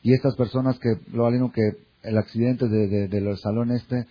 [0.02, 1.62] Y estas personas que, lo aleno que
[2.02, 4.06] el accidente de, del salón este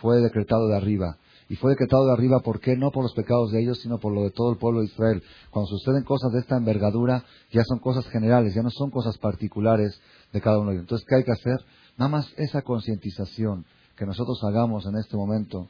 [0.00, 1.16] fue decretado de arriba.
[1.48, 2.76] Y fue decretado de arriba, ¿por qué?
[2.76, 5.22] No por los pecados de ellos, sino por lo de todo el pueblo de Israel.
[5.50, 9.98] Cuando suceden cosas de esta envergadura, ya son cosas generales, ya no son cosas particulares
[10.32, 10.84] de cada uno de ellos.
[10.84, 11.64] Entonces, ¿qué hay que hacer?
[11.96, 13.64] Nada más esa concientización
[13.96, 15.68] que nosotros hagamos en este momento.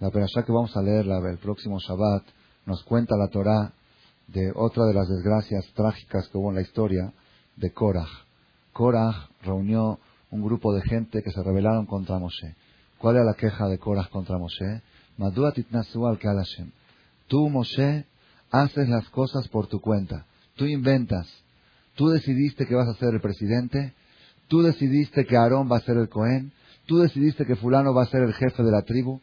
[0.00, 2.24] La perashá que vamos a leer el próximo Shabbat
[2.66, 3.72] nos cuenta la Torah
[4.26, 7.12] de otra de las desgracias trágicas que hubo en la historia
[7.56, 8.08] de Korah.
[8.72, 9.98] Korah reunió
[10.30, 12.54] un grupo de gente que se rebelaron contra Moshe.
[12.98, 14.82] ¿Cuál era la queja de Korah contra Moshe?
[15.20, 16.46] Madua al
[17.28, 18.06] Tú, Moshe,
[18.50, 20.24] haces las cosas por tu cuenta.
[20.56, 21.28] Tú inventas.
[21.94, 23.92] Tú decidiste que vas a ser el presidente.
[24.48, 26.52] Tú decidiste que Aarón va a ser el Cohen.
[26.86, 29.20] Tú decidiste que fulano va a ser el jefe de la tribu.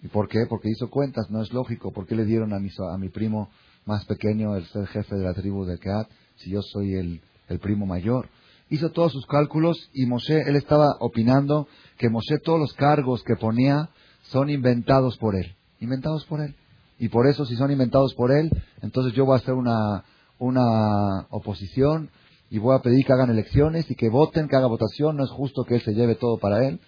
[0.00, 0.46] ¿Y por qué?
[0.48, 1.28] Porque hizo cuentas.
[1.30, 1.92] No es lógico.
[1.92, 3.50] ¿Por qué le dieron a mi, a mi primo
[3.86, 7.58] más pequeño el ser jefe de la tribu de Keat si yo soy el, el
[7.58, 8.28] primo mayor?
[8.72, 11.66] hizo todos sus cálculos y Moshe, él estaba opinando
[11.98, 13.90] que Moshe todos los cargos que ponía
[14.30, 16.54] son inventados por él, inventados por él.
[16.98, 18.50] Y por eso si son inventados por él,
[18.82, 20.04] entonces yo voy a hacer una,
[20.38, 22.10] una oposición
[22.50, 25.30] y voy a pedir que hagan elecciones y que voten, que haga votación, no es
[25.30, 26.80] justo que él se lleve todo para él.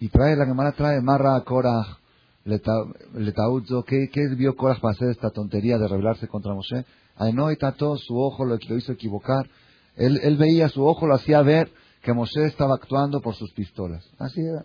[0.00, 1.98] Y trae, la hermana trae Marra Korah,
[2.44, 6.84] Letaudzo, ¿qué, ¿qué vio Korah para hacer esta tontería de rebelarse contra Moshe?
[7.20, 9.48] y Tato, su ojo lo, lo hizo equivocar
[9.96, 11.70] él, él veía su ojo, lo hacía ver
[12.02, 14.04] que Moshe estaba actuando por sus pistolas.
[14.18, 14.64] Así era.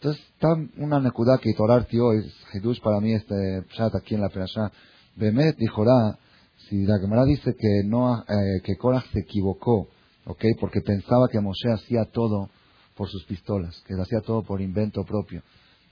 [0.00, 4.28] Entonces, está una nekudá que torarti hoy, Hidush para mí, este chat aquí en la
[4.28, 4.70] Perashá,
[5.16, 5.84] Bemet dijo,
[6.68, 9.88] si la Gemara dice que no, eh, que Korah se equivocó,
[10.24, 10.44] ¿ok?
[10.60, 12.48] Porque pensaba que Moshe hacía todo
[12.96, 15.42] por sus pistolas, que lo hacía todo por invento propio.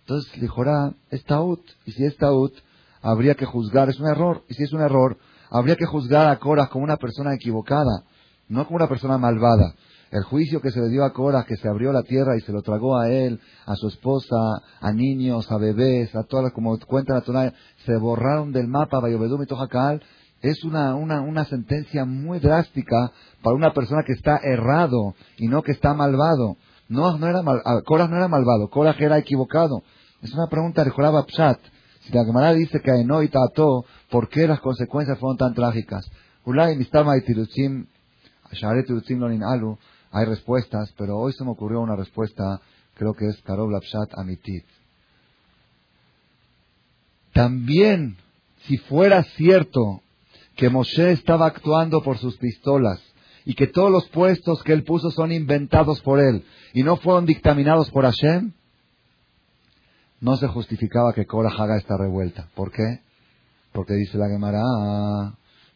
[0.02, 0.62] Entonces, dijo,
[1.10, 2.54] es taut, y si es taut,
[3.02, 5.18] habría que juzgar, es un error, y si es un error,
[5.50, 8.04] habría que juzgar a Korah como una persona equivocada
[8.48, 9.74] no como una persona malvada.
[10.10, 12.52] El juicio que se le dio a Cora, que se abrió la tierra y se
[12.52, 14.36] lo tragó a él, a su esposa,
[14.80, 19.42] a niños, a bebés, a todas, como cuenta la tonalidad, se borraron del mapa Bayobedum
[19.42, 20.02] y Tojacal,
[20.42, 23.10] es una, una, una sentencia muy drástica
[23.42, 26.56] para una persona que está errado y no que está malvado.
[26.88, 29.82] No, no era mal, Cora no era malvado, Cora era equivocado.
[30.22, 31.58] Es una pregunta de Joraba Pshat.
[32.02, 33.30] Si la Gemara dice que no y
[34.10, 36.08] ¿por qué las consecuencias fueron tan trágicas?
[36.44, 37.86] Ulay, Mistama y Tiruchim,
[40.10, 42.60] hay respuestas, pero hoy se me ocurrió una respuesta,
[42.94, 44.64] creo que es Karov Lapshat Amitit.
[47.32, 48.16] También,
[48.66, 50.00] si fuera cierto
[50.56, 53.00] que Moshe estaba actuando por sus pistolas
[53.44, 57.26] y que todos los puestos que él puso son inventados por él y no fueron
[57.26, 58.52] dictaminados por Hashem,
[60.20, 62.48] no se justificaba que Korah haga esta revuelta.
[62.54, 63.00] ¿Por qué?
[63.72, 64.62] Porque dice la Gemara,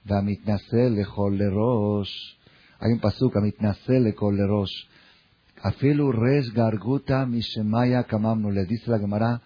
[0.05, 2.11] Damitnasel le rosh.
[2.81, 4.73] Hay un pasuk, Amitnasel le rosh.
[5.63, 8.51] Afilu res garguta mishemaya kamamnu.
[8.51, 9.43] Le dice la Gemara,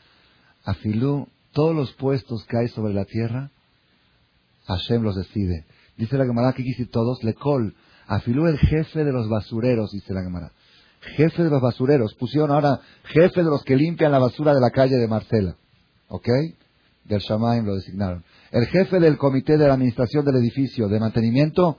[0.64, 3.50] Afilu, todos los puestos que hay sobre la tierra,
[4.66, 5.66] Hashem los decide.
[5.96, 7.22] Dice la Gemara, que quise todos?
[7.22, 7.74] Lecol.
[8.06, 10.52] Afilú el jefe de los basureros, dice la Gemara.
[11.16, 12.14] Jefe de los basureros.
[12.14, 15.56] Pusieron ahora jefe de los que limpian la basura de la calle de Marcela.
[16.08, 16.28] ¿Ok?
[17.04, 18.24] Del Shamaim lo designaron.
[18.50, 21.78] El jefe del comité de la administración del edificio de mantenimiento,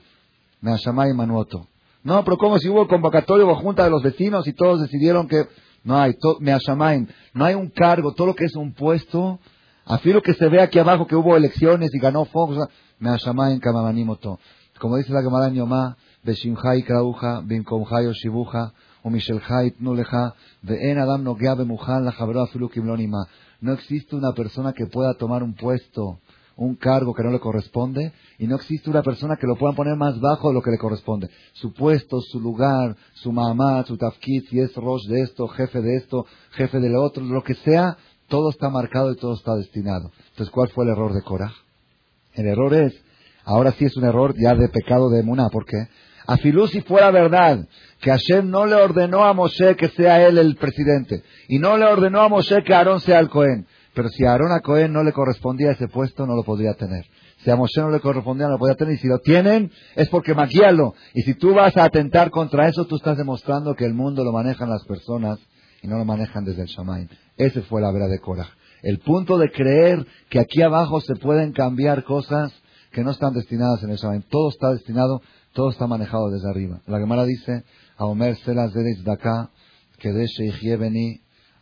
[0.62, 1.68] Meashamaim Manuoto.
[2.04, 5.48] No, pero ¿cómo si hubo convocatorio o junta de los vecinos y todos decidieron que
[5.84, 9.40] no hay, Meashamaim, no hay un cargo, todo lo que es un puesto,
[9.86, 12.58] afilo que se ve aquí abajo que hubo elecciones y ganó Fox,
[13.00, 14.40] Meashamaim Kamamanimoto.
[14.80, 20.34] Como dice la Gemara Yomá, Beshimhai Krauja, Bimkomhai Oshibuja, Umishelhai Tnuleja,
[20.68, 23.28] en Adam Nogea Bemujan, la Afilu Kimlonima.
[23.62, 26.20] No existe una persona que pueda tomar un puesto,
[26.58, 29.96] un cargo que no le corresponde, y no existe una persona que lo pueda poner
[29.96, 31.30] más bajo de lo que le corresponde.
[31.54, 35.98] Su puesto, su lugar, su mamá, su tafkit, si es Rosh de esto, jefe de
[35.98, 40.12] esto, jefe de lo otro, lo que sea, todo está marcado y todo está destinado.
[40.30, 41.54] Entonces, ¿cuál fue el error de Korah?
[42.34, 42.94] El error es,
[43.44, 45.88] ahora sí es un error ya de pecado de Emuná, ¿por qué?
[46.28, 47.68] Afilú si fuera verdad
[48.02, 51.86] que Hashem no le ordenó a Moshe que sea él el presidente y no le
[51.86, 53.68] ordenó a Moshe que Aarón sea el Cohen.
[53.96, 57.06] Pero si a Aarón a Cohen no le correspondía ese puesto, no lo podría tener.
[57.44, 58.96] Si a Moshe no le correspondía, no lo podría tener.
[58.96, 60.94] Y si lo tienen, es porque maquíalo.
[61.14, 64.32] Y si tú vas a atentar contra eso, tú estás demostrando que el mundo lo
[64.32, 65.40] manejan las personas
[65.82, 67.08] y no lo manejan desde el Shamaim.
[67.38, 68.50] Ese fue la verdad de Korah.
[68.84, 72.54] El punto de creer que aquí abajo se pueden cambiar cosas
[72.92, 74.24] que no están destinadas en el Shamaim.
[74.30, 75.22] Todo está destinado
[75.56, 76.82] todo está manejado desde arriba.
[76.86, 77.64] La Gemara dice,
[77.96, 78.84] a Omer Selas de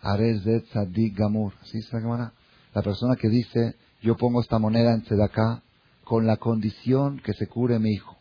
[0.03, 1.53] Beni, Arez de Tzadik Gamur.
[1.61, 2.33] Así es la Gemara.
[2.73, 5.61] La persona que dice, yo pongo esta moneda en Tzedakah
[6.03, 8.17] con la condición que se cure mi hijo.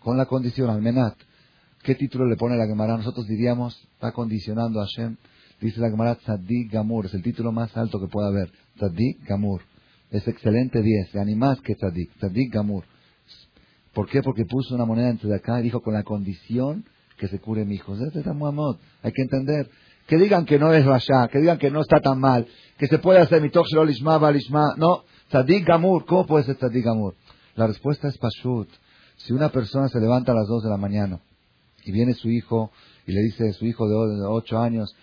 [0.00, 1.16] Con la condición, Almenat.
[1.82, 2.96] ¿Qué título le pone la Gemara?
[2.96, 5.16] Nosotros diríamos, está condicionando a Hashem.
[5.60, 7.06] Dice la Gemara Tzadik Gamur.
[7.06, 8.50] Es el título más alto que pueda haber.
[8.76, 9.62] Tzadik Gamur.
[10.10, 11.14] Es excelente 10.
[11.26, 12.10] Ni más que Tzadik.
[12.18, 12.84] Tzadik Gamur.
[13.92, 14.22] ¿Por qué?
[14.22, 16.84] Porque puso una moneda entre de acá y dijo con la condición
[17.16, 17.94] que se cure mi hijo.
[19.02, 19.70] Hay que entender.
[20.06, 22.46] Que digan que no es Rasha, que digan que no está tan mal,
[22.78, 24.74] que se puede hacer mitoch lishma balishma.
[24.76, 26.04] No, tzadik gamur.
[26.04, 27.14] ¿Cómo puede ser tzadik gamur?
[27.56, 28.68] La respuesta es pashut.
[29.16, 31.20] Si una persona se levanta a las dos de la mañana
[31.84, 32.70] y viene su hijo
[33.06, 34.94] y le dice a su hijo de ocho años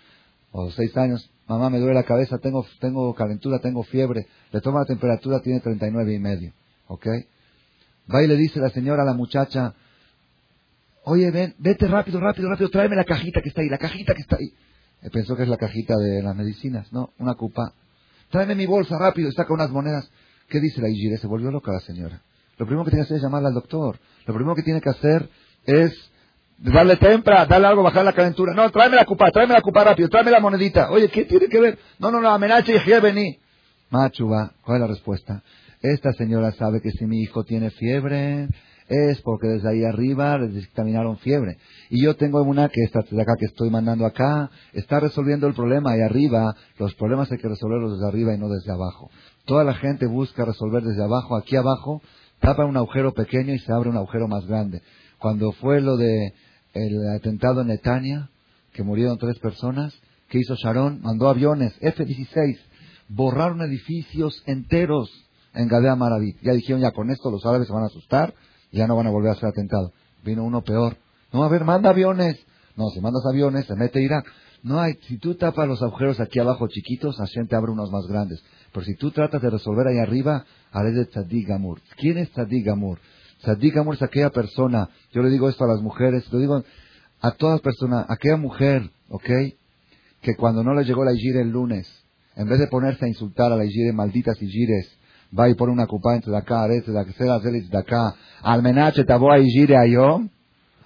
[0.52, 4.80] o seis años, mamá me duele la cabeza, tengo, tengo calentura, tengo fiebre, le toma
[4.80, 6.52] la temperatura, tiene treinta y nueve y medio.
[6.88, 7.06] ¿Ok?
[8.12, 9.74] Va y le dice la señora a la muchacha,
[11.04, 14.20] oye, ven, vete rápido, rápido, rápido, tráeme la cajita que está ahí, la cajita que
[14.20, 14.52] está ahí.
[15.10, 17.72] Pensó que es la cajita de las medicinas, no, una cupa.
[18.30, 20.10] Tráeme mi bolsa rápido y saca unas monedas.
[20.48, 21.18] ¿Qué dice la Igire?
[21.18, 22.22] Se volvió loca la señora.
[22.58, 23.98] Lo primero que tiene que hacer es llamarle al doctor.
[24.26, 25.28] Lo primero que tiene que hacer
[25.64, 25.92] es
[26.58, 28.54] darle tempra, darle algo, bajar la calentura.
[28.54, 30.90] No, tráeme la cupa, tráeme la cupa rápido, tráeme la monedita.
[30.90, 31.78] Oye, ¿qué tiene que ver?
[31.98, 33.38] No, no, no, amenaza y vení.
[33.90, 35.42] Machuba, ¿cuál es la respuesta?
[35.80, 38.48] Esta señora sabe que si mi hijo tiene fiebre
[38.92, 41.56] es porque desde ahí arriba le dictaminaron fiebre.
[41.88, 45.54] Y yo tengo una que está de acá que estoy mandando acá, está resolviendo el
[45.54, 46.54] problema ahí arriba.
[46.78, 49.10] Los problemas hay que resolverlos desde arriba y no desde abajo.
[49.46, 51.36] Toda la gente busca resolver desde abajo.
[51.36, 52.02] Aquí abajo
[52.40, 54.82] tapa un agujero pequeño y se abre un agujero más grande.
[55.18, 56.34] Cuando fue lo de
[56.74, 58.28] el atentado en Netania,
[58.72, 59.94] que murieron tres personas,
[60.28, 61.00] ¿qué hizo Sharon?
[61.00, 62.58] Mandó aviones F-16,
[63.08, 65.10] borraron edificios enteros
[65.54, 66.36] en Gadea Maraví.
[66.42, 68.34] Ya dijeron, ya con esto los árabes se van a asustar,
[68.72, 69.92] ya no van a volver a hacer atentado.
[70.24, 70.96] Vino uno peor.
[71.32, 72.38] No, a ver, manda aviones.
[72.76, 74.26] No, si mandas aviones, se mete Irak.
[74.62, 78.06] No hay, si tú tapas los agujeros aquí abajo chiquitos, Hashem te abre unos más
[78.06, 78.42] grandes.
[78.72, 81.80] Pero si tú tratas de resolver ahí arriba, haré de Tzadik Gamur.
[81.96, 82.30] ¿Quién es?
[82.30, 82.98] Tzadik Gamur
[83.94, 86.62] es aquella persona, yo le digo esto a las mujeres, lo digo
[87.20, 89.30] a todas personas, aquella mujer, ¿ok?
[90.20, 91.88] Que cuando no le llegó la Igire el lunes,
[92.36, 94.96] en vez de ponerse a insultar a la Igire, malditas Igires,
[95.38, 99.50] va y pone una cupa entre acá, ares de acá, de acá, almenache tabo y
[99.50, 100.28] gire ayom,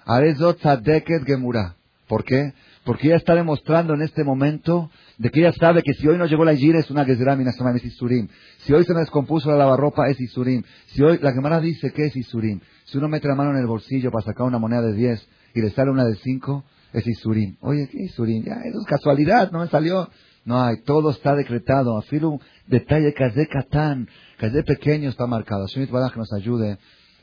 [0.05, 1.75] arezot tzadeket gemura.
[2.07, 2.53] ¿Por qué?
[2.85, 6.25] Porque ella está demostrando en este momento de que ella sabe que si hoy no
[6.25, 8.29] llegó la gira es una gezramina, es isurim.
[8.59, 10.63] Si hoy se me descompuso la lavarropa es isurim.
[10.87, 12.61] Si hoy, la Gemara dice que es isurim.
[12.85, 15.61] Si uno mete la mano en el bolsillo para sacar una moneda de 10 y
[15.61, 17.57] le sale una de 5, es isurim.
[17.59, 18.45] Oye, ¿qué isurim?
[18.45, 20.07] Ya, eso es casualidad, no me salió.
[20.47, 21.97] No hay, todo está decretado.
[21.97, 24.07] Afilo un detalle de catán,
[24.39, 25.67] de pequeño está marcado.
[25.67, 26.77] Señor que nos ayude,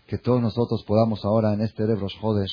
[0.07, 2.53] que todos nosotros podamos ahora en este Rebros Jodes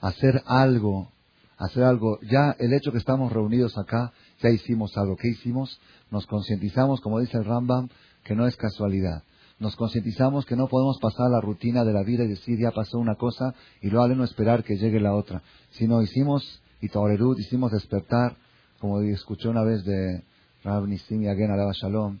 [0.00, 1.12] hacer algo,
[1.58, 2.18] hacer algo.
[2.22, 4.12] Ya el hecho que estamos reunidos acá,
[4.42, 5.14] ya hicimos algo.
[5.16, 5.80] ¿Qué hicimos?
[6.10, 7.88] Nos concientizamos, como dice el Rambam,
[8.24, 9.22] que no es casualidad.
[9.60, 12.98] Nos concientizamos que no podemos pasar la rutina de la vida y decir ya pasó
[12.98, 15.40] una cosa y luego no esperar que llegue la otra.
[15.70, 18.34] Sino hicimos y Taurerut, hicimos despertar,
[18.80, 20.22] como escuché una vez de
[20.64, 22.18] Rab Nisim Yagen Alaba Shalom,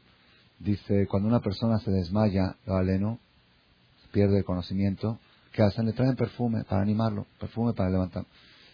[0.58, 3.18] dice, cuando una persona se desmaya, lo aleno,
[4.12, 5.18] pierde el conocimiento,
[5.52, 5.86] ¿qué hacen?
[5.86, 8.26] Le traen perfume para animarlo, perfume para levantar.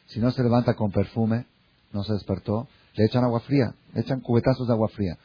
[0.06, 1.46] Si no se levanta con perfume,
[1.92, 5.16] no se despertó, le echan agua fría, le echan cubetazos de agua fría.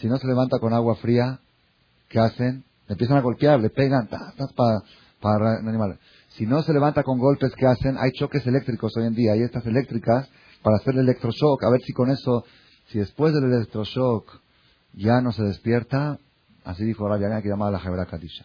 [0.00, 1.40] Si no se levanta con agua fría,
[2.08, 2.64] ¿qué hacen?
[2.88, 4.82] Le empiezan a golpear, le pegan, para,
[5.20, 5.98] para animarlo.
[6.30, 7.96] Si no se levanta con golpes, ¿qué hacen?
[7.98, 10.28] Hay choques eléctricos hoy en día, hay estas eléctricas
[10.66, 12.44] para hacer el electroshock, a ver si con eso,
[12.88, 14.40] si después del electroshock
[14.94, 16.18] ya no se despierta,
[16.64, 18.44] así dijo Rabbi que llamaba la Jebra Kadisha.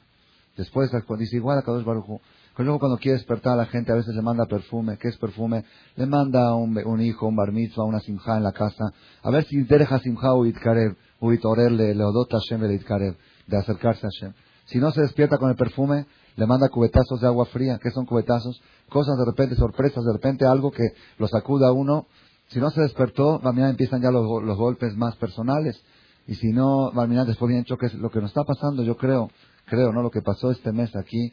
[0.55, 2.21] Después dice igual a Kadosh Baruj
[2.59, 4.99] Luego cuando quiere despertar a la gente a veces le manda perfume.
[4.99, 5.65] ¿Qué es perfume?
[5.95, 8.93] Le manda un, un hijo, un bar mitzvah, una simja en la casa.
[9.23, 13.15] A ver si deja simja o itkarev, o itorerle, le odota Hashem le itkarev,
[13.47, 14.33] de acercarse a Hashem.
[14.65, 17.79] Si no se despierta con el perfume, le manda cubetazos de agua fría.
[17.81, 18.61] ¿Qué son cubetazos?
[18.89, 20.83] Cosas de repente, sorpresas, de repente algo que
[21.17, 22.07] lo sacuda a uno.
[22.47, 24.25] Si no se despertó, mañana empiezan ya los,
[24.57, 25.81] golpes más personales.
[26.27, 27.93] Y si no, mañana después viene choques.
[27.95, 29.29] Lo que nos está pasando, yo creo,
[29.65, 30.01] creo, ¿no?
[30.01, 31.31] Lo que pasó este mes aquí,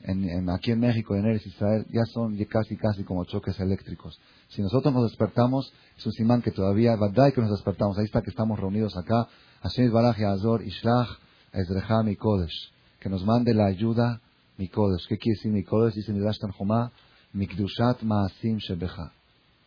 [0.00, 4.18] en, aquí en México, en Eres Israel, ya son casi, casi como choques eléctricos.
[4.48, 7.98] Si nosotros nos despertamos, es un simán que todavía, ¿verdad que nos despertamos?
[7.98, 9.28] Ahí está que estamos reunidos acá.
[9.62, 11.08] Hashem Baraj Azor, Ishlach,
[11.52, 12.72] Ezrecha, Kodesh.
[13.00, 14.20] Que nos mande la ayuda,
[14.56, 15.06] mi Kodesh.
[15.08, 15.94] ¿Qué quiere decir mi Kodesh?
[15.94, 16.92] Dice Midrash Tanjumá,
[17.32, 19.12] Mikdushat Maasim Shebecha.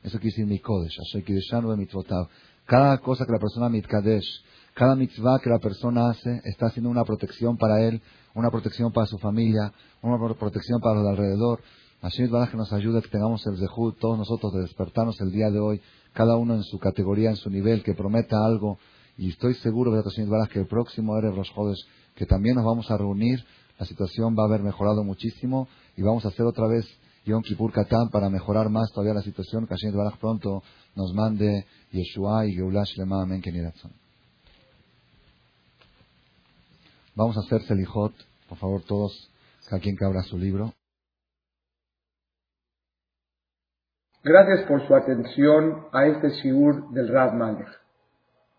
[0.03, 0.97] Eso quiere decir mi Kodesh.
[0.99, 2.27] Asher Kideshanu Mitvotav.
[2.67, 7.05] Cada cosa que la persona mitkadesh, cada mitzvah que la persona hace, está haciendo una
[7.05, 8.01] protección para él,
[8.35, 9.71] una protección para su familia,
[10.01, 11.61] una protección para los de alrededor.
[12.01, 15.59] Hashem que nos ayude que tengamos el zehut, todos nosotros, de despertarnos el día de
[15.59, 18.77] hoy, cada uno en su categoría, en su nivel, que prometa algo.
[19.17, 19.91] Y estoy seguro,
[20.51, 21.51] que el próximo Erev Rosh
[22.15, 23.43] que también nos vamos a reunir,
[23.77, 26.85] la situación va a haber mejorado muchísimo y vamos a hacer otra vez
[27.25, 30.63] Yom Kippur Katan para mejorar más todavía la situación, que Hashem pronto
[30.95, 33.41] nos mande Yeshua y Shlema, Amén,
[37.15, 38.13] Vamos a hacer Selijot,
[38.47, 39.11] por favor, todos,
[39.67, 40.73] cada quien que abra su libro.
[44.23, 47.86] Gracias por su atención a este Shiur del Rad Malech.